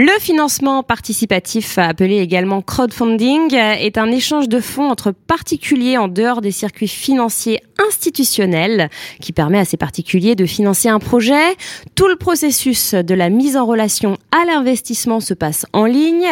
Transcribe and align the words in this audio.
Le 0.00 0.16
financement 0.20 0.84
participatif, 0.84 1.76
appelé 1.76 2.18
également 2.18 2.62
crowdfunding, 2.62 3.52
est 3.52 3.98
un 3.98 4.12
échange 4.12 4.48
de 4.48 4.60
fonds 4.60 4.92
entre 4.92 5.10
particuliers 5.10 5.98
en 5.98 6.06
dehors 6.06 6.40
des 6.40 6.52
circuits 6.52 6.86
financiers 6.86 7.60
institutionnels 7.84 8.90
qui 9.20 9.32
permet 9.32 9.58
à 9.58 9.64
ces 9.64 9.76
particuliers 9.76 10.36
de 10.36 10.46
financer 10.46 10.88
un 10.88 11.00
projet. 11.00 11.56
Tout 11.96 12.06
le 12.06 12.14
processus 12.14 12.94
de 12.94 13.14
la 13.14 13.28
mise 13.28 13.56
en 13.56 13.66
relation 13.66 14.18
à 14.30 14.44
l'investissement 14.44 15.18
se 15.18 15.34
passe 15.34 15.66
en 15.72 15.84
ligne. 15.84 16.28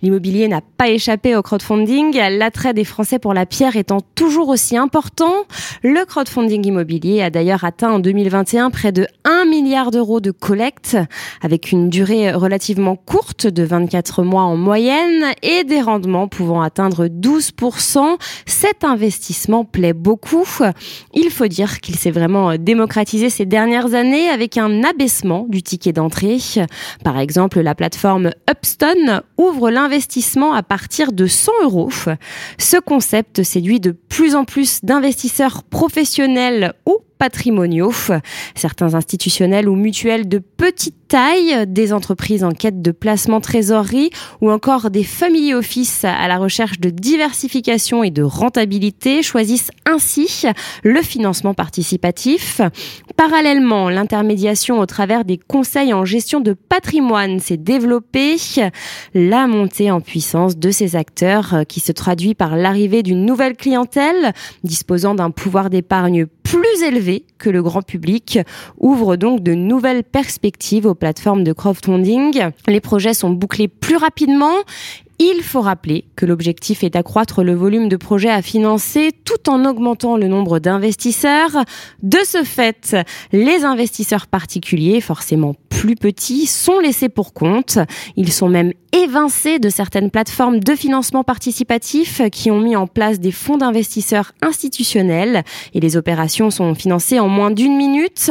L'immobilier 0.00 0.48
n'a 0.48 0.62
pas 0.62 0.88
échappé 0.88 1.36
au 1.36 1.42
crowdfunding, 1.42 2.16
l'attrait 2.16 2.72
des 2.72 2.84
Français 2.84 3.18
pour 3.18 3.34
la 3.34 3.44
pierre 3.44 3.76
étant 3.76 4.00
toujours 4.14 4.48
aussi 4.48 4.78
important. 4.78 5.44
Le 5.82 6.06
crowdfunding 6.06 6.66
immobilier 6.66 7.20
a 7.20 7.28
d'ailleurs 7.28 7.64
atteint 7.64 7.92
en 7.92 7.98
2021 7.98 8.70
près 8.70 8.92
de 8.92 9.06
1 9.24 9.44
milliard 9.44 9.90
d'euros 9.90 10.20
de 10.20 10.30
collecte 10.30 10.96
avec 11.42 11.70
une 11.70 11.90
durée 11.90 12.32
relativement 12.32 12.96
courte 13.10 13.48
de 13.48 13.64
24 13.64 14.22
mois 14.22 14.44
en 14.44 14.56
moyenne 14.56 15.32
et 15.42 15.64
des 15.64 15.80
rendements 15.80 16.28
pouvant 16.28 16.62
atteindre 16.62 17.06
12%. 17.06 18.16
Cet 18.46 18.84
investissement 18.84 19.64
plaît 19.64 19.94
beaucoup. 19.94 20.46
Il 21.12 21.28
faut 21.30 21.48
dire 21.48 21.80
qu'il 21.80 21.96
s'est 21.96 22.12
vraiment 22.12 22.54
démocratisé 22.54 23.28
ces 23.28 23.46
dernières 23.46 23.94
années 23.94 24.28
avec 24.28 24.56
un 24.58 24.84
abaissement 24.84 25.46
du 25.48 25.60
ticket 25.60 25.92
d'entrée. 25.92 26.38
Par 27.02 27.18
exemple, 27.18 27.58
la 27.58 27.74
plateforme 27.74 28.30
Upstone 28.48 29.22
ouvre 29.36 29.70
l'investissement 29.70 30.52
à 30.52 30.62
partir 30.62 31.10
de 31.10 31.26
100 31.26 31.50
euros. 31.64 31.90
Ce 32.58 32.76
concept 32.76 33.42
séduit 33.42 33.80
de 33.80 33.90
plus 33.90 34.36
en 34.36 34.44
plus 34.44 34.84
d'investisseurs 34.84 35.64
professionnels 35.64 36.74
ou 36.86 36.98
patrimoniaux, 37.18 37.92
certains 38.54 38.94
institutionnels 38.94 39.68
ou 39.68 39.74
mutuels 39.74 40.28
de 40.28 40.38
petite 40.38 40.94
taille, 41.10 41.66
des 41.66 41.92
entreprises 41.92 42.44
en 42.44 42.52
quête 42.52 42.82
de 42.82 42.92
placement 42.92 43.40
trésorerie 43.40 44.10
ou 44.40 44.48
encore 44.48 44.90
des 44.90 45.02
family 45.02 45.52
office 45.52 46.04
à 46.04 46.28
la 46.28 46.38
recherche 46.38 46.78
de 46.78 46.88
diversification 46.88 48.04
et 48.04 48.12
de 48.12 48.22
rentabilité 48.22 49.20
choisissent 49.20 49.72
ainsi 49.86 50.44
le 50.84 51.02
financement 51.02 51.52
participatif. 51.52 52.60
Parallèlement, 53.16 53.90
l'intermédiation 53.90 54.78
au 54.78 54.86
travers 54.86 55.24
des 55.24 55.36
conseils 55.36 55.92
en 55.92 56.04
gestion 56.04 56.38
de 56.38 56.52
patrimoine 56.52 57.40
s'est 57.40 57.56
développée. 57.56 58.36
La 59.12 59.48
montée 59.48 59.90
en 59.90 60.00
puissance 60.00 60.58
de 60.58 60.70
ces 60.70 60.94
acteurs 60.94 61.64
qui 61.66 61.80
se 61.80 61.90
traduit 61.90 62.36
par 62.36 62.54
l'arrivée 62.54 63.02
d'une 63.02 63.26
nouvelle 63.26 63.56
clientèle 63.56 64.32
disposant 64.62 65.16
d'un 65.16 65.32
pouvoir 65.32 65.70
d'épargne 65.70 66.26
plus 66.50 66.82
élevé 66.82 67.24
que 67.38 67.48
le 67.48 67.62
grand 67.62 67.82
public 67.82 68.40
ouvre 68.78 69.16
donc 69.16 69.40
de 69.40 69.54
nouvelles 69.54 70.02
perspectives 70.02 70.86
aux 70.86 70.96
plateformes 71.00 71.42
de 71.42 71.52
crowdfunding. 71.52 72.50
Les 72.68 72.80
projets 72.80 73.14
sont 73.14 73.30
bouclés 73.30 73.66
plus 73.66 73.96
rapidement 73.96 74.54
il 75.22 75.42
faut 75.42 75.60
rappeler 75.60 76.06
que 76.16 76.24
l'objectif 76.24 76.82
est 76.82 76.88
d'accroître 76.88 77.44
le 77.44 77.54
volume 77.54 77.90
de 77.90 77.96
projets 77.96 78.30
à 78.30 78.40
financer 78.40 79.12
tout 79.26 79.50
en 79.50 79.66
augmentant 79.66 80.16
le 80.16 80.28
nombre 80.28 80.60
d'investisseurs. 80.60 81.62
De 82.02 82.16
ce 82.24 82.42
fait, 82.42 82.96
les 83.30 83.64
investisseurs 83.64 84.26
particuliers, 84.26 85.02
forcément 85.02 85.54
plus 85.80 85.96
petits, 85.96 86.44
sont 86.44 86.78
laissés 86.78 87.08
pour 87.08 87.32
compte. 87.32 87.78
Ils 88.14 88.30
sont 88.30 88.50
même 88.50 88.74
évincés 88.92 89.58
de 89.58 89.70
certaines 89.70 90.10
plateformes 90.10 90.60
de 90.60 90.74
financement 90.74 91.24
participatif 91.24 92.20
qui 92.30 92.50
ont 92.50 92.60
mis 92.60 92.76
en 92.76 92.86
place 92.86 93.18
des 93.18 93.30
fonds 93.30 93.56
d'investisseurs 93.56 94.32
institutionnels 94.42 95.42
et 95.72 95.80
les 95.80 95.96
opérations 95.96 96.50
sont 96.50 96.74
financées 96.74 97.18
en 97.18 97.28
moins 97.28 97.50
d'une 97.50 97.78
minute. 97.78 98.30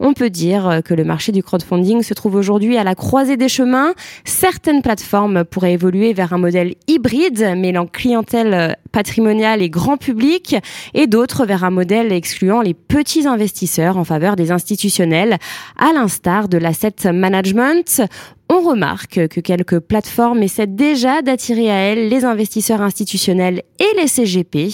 On 0.00 0.12
peut 0.12 0.30
dire 0.30 0.80
que 0.84 0.92
le 0.92 1.04
marché 1.04 1.30
du 1.30 1.44
crowdfunding 1.44 2.02
se 2.02 2.14
trouve 2.14 2.34
aujourd'hui 2.34 2.76
à 2.78 2.82
la 2.82 2.96
croisée 2.96 3.36
des 3.36 3.48
chemins. 3.48 3.94
Certaines 4.24 4.82
plateformes 4.82 5.44
pourraient 5.44 5.74
évoluer 5.74 6.14
vers 6.14 6.32
un 6.32 6.38
modèle 6.38 6.74
hybride 6.88 7.54
mêlant 7.56 7.86
clientèle 7.86 8.76
patrimoniale 8.90 9.62
et 9.62 9.70
grand 9.70 9.98
public 9.98 10.56
et 10.94 11.06
d'autres 11.06 11.46
vers 11.46 11.62
un 11.62 11.70
modèle 11.70 12.12
excluant 12.12 12.62
les 12.62 12.74
petits 12.74 13.28
investisseurs 13.28 13.98
en 13.98 14.04
faveur 14.04 14.34
des 14.34 14.50
institutionnels 14.50 15.38
à 15.78 15.92
l'instar 15.92 16.48
de 16.48 16.58
l'asset 16.58 16.87
management. 17.06 18.02
On 18.50 18.60
remarque 18.60 19.28
que 19.28 19.40
quelques 19.40 19.78
plateformes 19.78 20.42
essaient 20.42 20.66
déjà 20.66 21.22
d'attirer 21.22 21.70
à 21.70 21.74
elles 21.74 22.08
les 22.08 22.24
investisseurs 22.24 22.80
institutionnels 22.80 23.62
et 23.78 24.00
les 24.00 24.08
CGP 24.08 24.70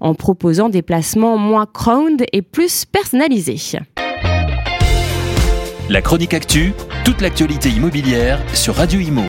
en 0.00 0.14
proposant 0.14 0.68
des 0.68 0.82
placements 0.82 1.36
moins 1.36 1.66
crowd 1.66 2.24
et 2.32 2.42
plus 2.42 2.84
personnalisés. 2.84 3.78
La 5.90 6.02
chronique 6.02 6.34
actu, 6.34 6.72
toute 7.04 7.20
l'actualité 7.20 7.68
immobilière 7.68 8.40
sur 8.54 8.76
Radio 8.76 9.00
Imo. 9.00 9.18